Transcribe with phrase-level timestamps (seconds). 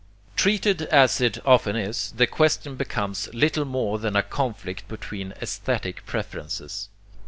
[0.35, 6.07] Treated as it often is, this question becomes little more than a conflict between aesthetic
[6.07, 6.89] preferences.